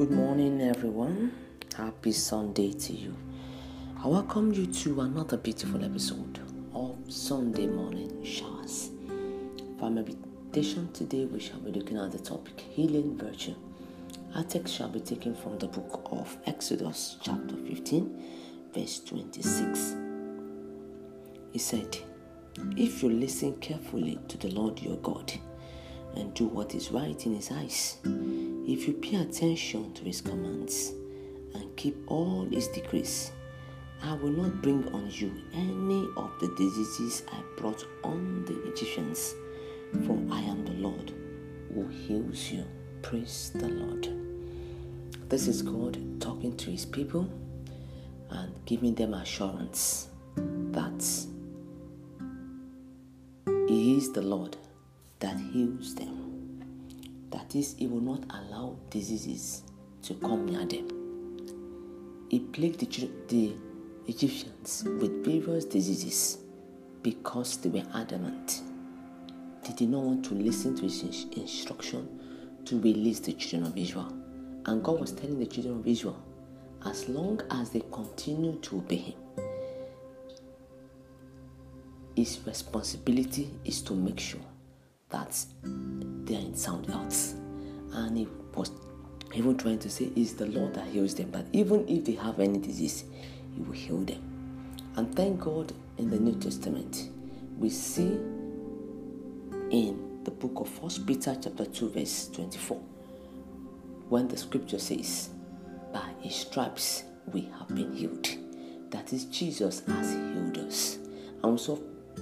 [0.00, 1.30] Good morning, everyone.
[1.76, 3.14] Happy Sunday to you.
[4.02, 6.40] I welcome you to another beautiful episode
[6.74, 8.92] of Sunday Morning Showers.
[9.78, 13.54] For my meditation today, we shall be looking at the topic Healing Virtue.
[14.34, 18.24] Our text shall be taken from the book of Exodus, chapter 15,
[18.72, 19.96] verse 26.
[21.52, 21.98] He said,
[22.74, 25.30] If you listen carefully to the Lord your God
[26.16, 30.92] and do what is right in his eyes, if you pay attention to his commands
[31.54, 33.32] and keep all his decrees,
[34.02, 39.34] I will not bring on you any of the diseases I brought on the Egyptians,
[40.06, 41.12] for I am the Lord
[41.74, 42.64] who heals you.
[43.02, 44.08] Praise the Lord.
[45.28, 47.28] This is God talking to his people
[48.30, 51.26] and giving them assurance that
[53.68, 54.56] he is the Lord
[55.20, 56.16] that heals them.
[57.30, 59.62] That is, He will not allow diseases
[60.02, 60.88] to come near them.
[62.28, 63.52] He plagued the, the
[64.06, 66.38] Egyptians with various diseases
[67.02, 68.62] because they were adamant.
[69.64, 72.08] They did not want to listen to His instruction
[72.64, 74.12] to release the children of Israel.
[74.66, 76.22] And God was telling the children of Israel,
[76.84, 79.14] as long as they continue to obey Him,
[82.16, 84.40] His responsibility is to make sure
[85.10, 85.44] that
[86.24, 87.34] they are in sound health.
[87.92, 88.70] And he was
[89.34, 91.30] even trying to say, It's the Lord that heals them.
[91.32, 93.04] That even if they have any disease,
[93.54, 94.22] He will heal them.
[94.96, 97.10] And thank God in the New Testament,
[97.58, 98.18] we see
[99.70, 102.76] in the book of First Peter chapter 2, verse 24,
[104.08, 105.30] when the scripture says,
[105.92, 108.28] By his stripes we have been healed.
[108.90, 110.98] That is, Jesus has healed us.
[111.42, 111.78] And saw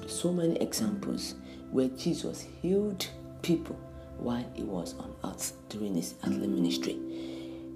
[0.07, 1.35] so many examples
[1.71, 3.07] where Jesus healed
[3.43, 3.79] people
[4.19, 6.95] while he was on earth during his earthly ministry.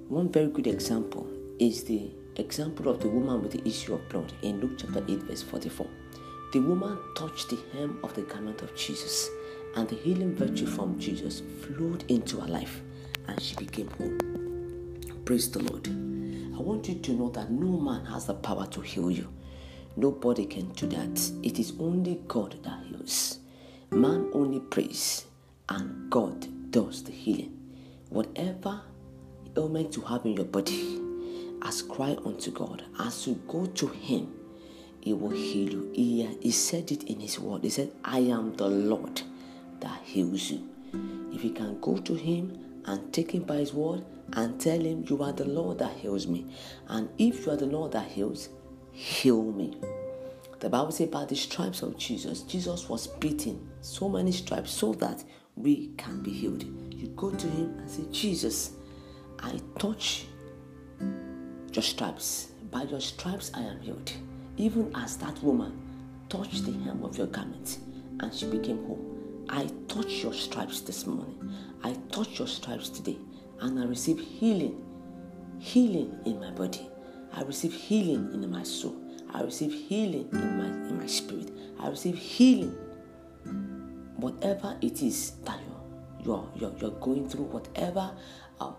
[0.09, 1.27] One very good example
[1.59, 5.19] is the example of the woman with the issue of blood in Luke chapter 8,
[5.25, 5.87] verse 44.
[6.53, 9.29] The woman touched the hem of the garment of Jesus,
[9.77, 12.83] and the healing virtue from Jesus flowed into her life,
[13.29, 14.19] and she became whole.
[15.25, 15.87] Praise the Lord.
[15.89, 19.29] I want you to know that no man has the power to heal you.
[19.97, 21.31] Nobody can do that.
[21.43, 23.39] It is only God that heals.
[23.93, 25.27] Man only prays,
[25.69, 27.59] and God does the healing.
[28.09, 28.81] Whatever
[29.55, 30.99] ailment you have in your body,
[31.61, 34.33] as cry unto God, as you go to Him,
[35.03, 35.93] He will heal you.
[35.95, 37.65] He, he said it in His word.
[37.65, 39.21] He said, I am the Lord
[39.81, 40.67] that heals you.
[41.31, 45.05] If you can go to Him and take Him by His word and tell Him,
[45.07, 46.47] You are the Lord that heals me.
[46.89, 48.49] And if you are the Lord that heals,
[48.91, 49.77] heal me.
[50.63, 54.93] The Bible says, by the stripes of Jesus, Jesus was beaten so many stripes so
[54.93, 55.25] that
[55.57, 56.63] we can be healed.
[56.95, 58.71] You go to Him and say, Jesus,
[59.41, 60.27] I touch
[61.73, 62.53] your stripes.
[62.71, 64.13] By your stripes, I am healed.
[64.57, 65.77] Even as that woman
[66.29, 67.79] touched the hem of your garment
[68.21, 69.05] and she became whole.
[69.49, 71.57] I touch your stripes this morning.
[71.83, 73.19] I touch your stripes today
[73.61, 74.81] and I receive healing.
[75.59, 76.89] Healing in my body.
[77.33, 79.02] I receive healing in my soul.
[79.35, 81.51] I receive healing in my in my spirit.
[81.81, 82.77] I receive healing.
[84.17, 85.59] Whatever it is that
[86.25, 88.13] you're you're, you're, going through, whatever
[88.61, 88.73] uh,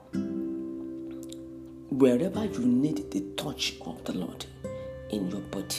[1.89, 4.45] wherever you need the touch of the Lord
[5.09, 5.75] in your body,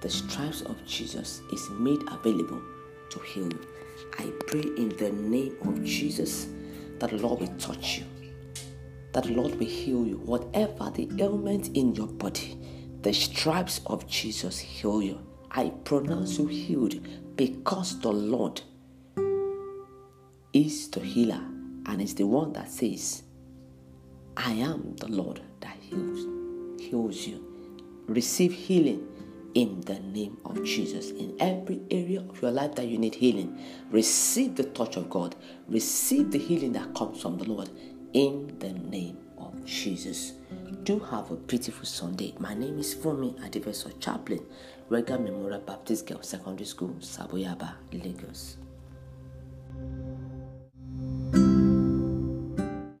[0.00, 2.62] the stripes of Jesus is made available
[3.10, 3.66] to heal you.
[4.18, 6.48] I pray in the name of Jesus
[6.98, 8.04] that the Lord will touch you,
[9.12, 12.58] that the Lord will heal you, whatever the ailment in your body
[13.04, 15.20] the stripes of Jesus heal you.
[15.50, 17.06] I pronounce you healed
[17.36, 18.62] because the Lord
[20.54, 21.42] is the healer
[21.86, 23.22] and is the one that says,
[24.38, 27.44] I am the Lord that heals, heals you.
[28.06, 29.06] Receive healing
[29.52, 31.10] in the name of Jesus.
[31.10, 35.36] In every area of your life that you need healing, receive the touch of God.
[35.68, 37.68] Receive the healing that comes from the Lord
[38.14, 40.32] in the name of Jesus.
[40.84, 42.34] Do have a beautiful Sunday.
[42.38, 44.44] My name is Fumi Adiveso Chaplain,
[44.88, 48.56] Reagan Memorial Baptist Girls Secondary School, Saboyaba, Lagos.